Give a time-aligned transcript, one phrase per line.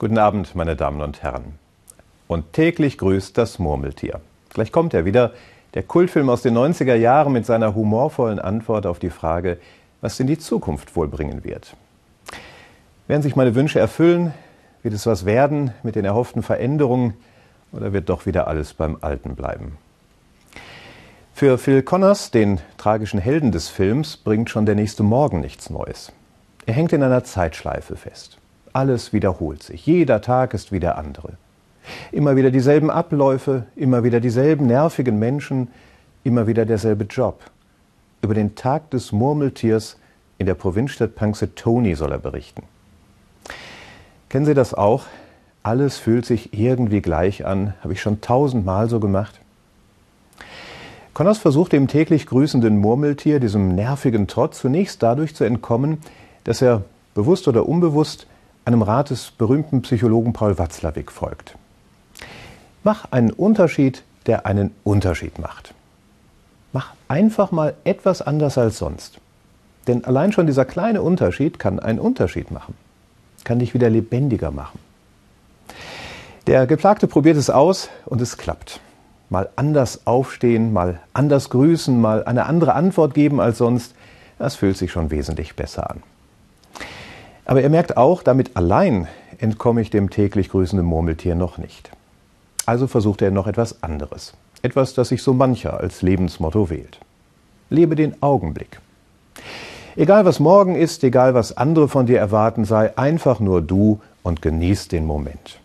[0.00, 1.58] Guten Abend, meine Damen und Herren.
[2.26, 4.22] Und täglich grüßt das Murmeltier.
[4.48, 5.34] Gleich kommt er wieder,
[5.74, 9.58] der Kultfilm aus den 90er Jahren mit seiner humorvollen Antwort auf die Frage,
[10.00, 11.76] was denn die Zukunft wohl bringen wird.
[13.08, 14.32] Werden sich meine Wünsche erfüllen?
[14.82, 17.12] Wird es was werden mit den erhofften Veränderungen?
[17.70, 19.76] Oder wird doch wieder alles beim Alten bleiben?
[21.34, 26.10] Für Phil Connors, den tragischen Helden des Films, bringt schon der nächste Morgen nichts Neues.
[26.64, 28.39] Er hängt in einer Zeitschleife fest.
[28.72, 29.84] Alles wiederholt sich.
[29.86, 31.34] Jeder Tag ist wie der andere.
[32.12, 35.68] Immer wieder dieselben Abläufe, immer wieder dieselben nervigen Menschen,
[36.24, 37.40] immer wieder derselbe Job.
[38.22, 39.96] Über den Tag des Murmeltiers
[40.38, 42.62] in der Provinzstadt Punxsutawney soll er berichten.
[44.28, 45.04] Kennen Sie das auch?
[45.62, 47.74] Alles fühlt sich irgendwie gleich an.
[47.82, 49.40] Habe ich schon tausendmal so gemacht.
[51.12, 55.98] Connors versucht dem täglich grüßenden Murmeltier, diesem nervigen Trott, zunächst dadurch zu entkommen,
[56.44, 56.82] dass er,
[57.14, 58.26] bewusst oder unbewusst,
[58.64, 61.56] einem Rat des berühmten Psychologen Paul Watzlawick folgt.
[62.82, 65.74] Mach einen Unterschied, der einen Unterschied macht.
[66.72, 69.18] Mach einfach mal etwas anders als sonst.
[69.86, 72.74] Denn allein schon dieser kleine Unterschied kann einen Unterschied machen,
[73.44, 74.78] kann dich wieder lebendiger machen.
[76.46, 78.80] Der Geplagte probiert es aus und es klappt.
[79.30, 83.94] Mal anders aufstehen, mal anders grüßen, mal eine andere Antwort geben als sonst,
[84.38, 86.02] das fühlt sich schon wesentlich besser an.
[87.44, 91.90] Aber er merkt auch, damit allein entkomme ich dem täglich grüßenden Murmeltier noch nicht.
[92.66, 94.34] Also versucht er noch etwas anderes.
[94.62, 97.00] Etwas, das sich so mancher als Lebensmotto wählt.
[97.70, 98.80] Lebe den Augenblick.
[99.96, 104.42] Egal was morgen ist, egal was andere von dir erwarten, sei einfach nur du und
[104.42, 105.58] genieß den Moment.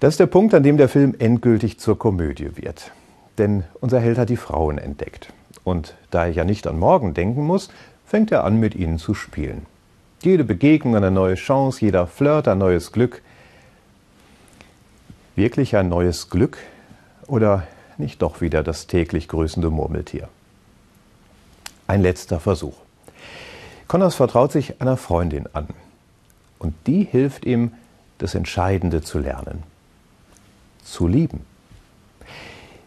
[0.00, 2.90] Das ist der Punkt, an dem der Film endgültig zur Komödie wird.
[3.36, 5.32] Denn unser Held hat die Frauen entdeckt.
[5.62, 7.70] Und da er ja nicht an morgen denken muss,
[8.06, 9.66] fängt er an, mit ihnen zu spielen.
[10.22, 13.22] Jede Begegnung eine neue Chance, jeder Flirt ein neues Glück.
[15.34, 16.58] Wirklich ein neues Glück
[17.26, 20.28] oder nicht doch wieder das täglich grüßende Murmeltier?
[21.86, 22.76] Ein letzter Versuch.
[23.88, 25.68] Connors vertraut sich einer Freundin an.
[26.58, 27.72] Und die hilft ihm,
[28.18, 29.62] das Entscheidende zu lernen.
[30.84, 31.46] Zu lieben.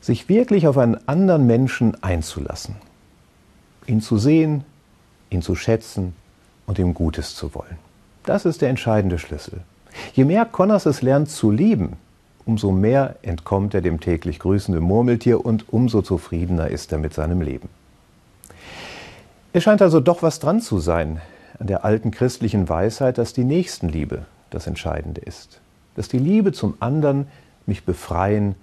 [0.00, 2.76] Sich wirklich auf einen anderen Menschen einzulassen.
[3.88, 4.62] Ihn zu sehen,
[5.30, 6.14] ihn zu schätzen,
[6.66, 7.78] und ihm Gutes zu wollen.
[8.24, 9.60] Das ist der entscheidende Schlüssel.
[10.14, 11.96] Je mehr Connors es lernt zu lieben,
[12.44, 17.40] umso mehr entkommt er dem täglich grüßenden Murmeltier und umso zufriedener ist er mit seinem
[17.40, 17.68] Leben.
[19.52, 21.20] Es scheint also doch was dran zu sein
[21.58, 25.60] an der alten christlichen Weisheit, dass die Nächstenliebe das Entscheidende ist.
[25.94, 27.26] Dass die Liebe zum anderen
[27.64, 28.54] mich befreien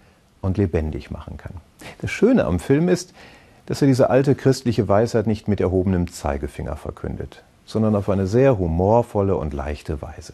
[0.42, 1.54] und lebendig machen kann.
[2.02, 3.14] Das Schöne am Film ist,
[3.66, 8.58] dass er diese alte christliche Weisheit nicht mit erhobenem Zeigefinger verkündet, sondern auf eine sehr
[8.58, 10.34] humorvolle und leichte Weise.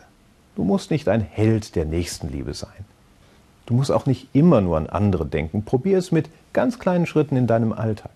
[0.56, 2.86] Du musst nicht ein Held der Nächstenliebe sein.
[3.66, 5.64] Du musst auch nicht immer nur an andere denken.
[5.64, 8.12] Probier es mit ganz kleinen Schritten in deinem Alltag.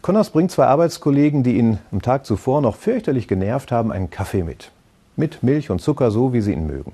[0.00, 4.42] Connors bringt zwei Arbeitskollegen, die ihn am Tag zuvor noch fürchterlich genervt haben, einen Kaffee
[4.42, 4.70] mit.
[5.16, 6.92] Mit Milch und Zucker, so wie sie ihn mögen.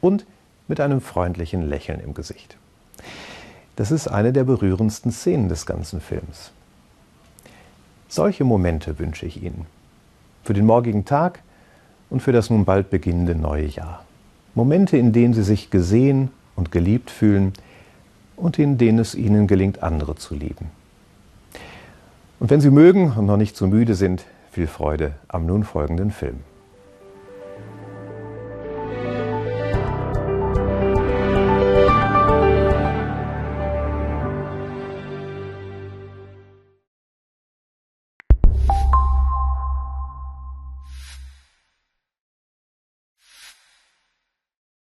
[0.00, 0.26] Und
[0.66, 2.56] mit einem freundlichen Lächeln im Gesicht.
[3.76, 6.50] Das ist eine der berührendsten Szenen des ganzen Films.
[8.08, 9.66] Solche Momente wünsche ich Ihnen
[10.50, 11.44] für den morgigen Tag
[12.10, 14.04] und für das nun bald beginnende neue Jahr.
[14.56, 17.52] Momente, in denen Sie sich gesehen und geliebt fühlen
[18.34, 20.72] und in denen es Ihnen gelingt, andere zu lieben.
[22.40, 26.10] Und wenn Sie mögen und noch nicht zu müde sind, viel Freude am nun folgenden
[26.10, 26.40] Film.